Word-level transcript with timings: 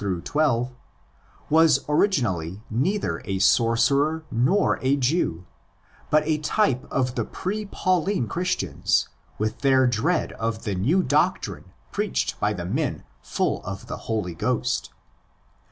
6 0.01 0.19
12) 0.23 0.71
was 1.47 1.85
originally 1.87 2.63
neither 2.71 3.21
a 3.25 3.37
sorcerer 3.37 4.23
nor 4.31 4.79
a 4.81 4.95
Jew, 4.95 5.45
but 6.09 6.23
a 6.25 6.39
type 6.39 6.87
of 6.89 7.13
the 7.13 7.23
pre 7.23 7.67
Pauline 7.67 8.27
Christians, 8.27 9.09
with 9.37 9.59
their 9.59 9.85
dread 9.85 10.31
of 10.31 10.63
the 10.63 10.73
new'' 10.73 11.03
doctrine" 11.17 11.65
preached 11.91 12.39
by 12.39 12.51
the 12.51 12.65
men 12.65 13.03
'full 13.21 13.61
of 13.63 13.85
the 13.85 13.97
Holy 14.09 14.33
Ghost." 14.33 14.89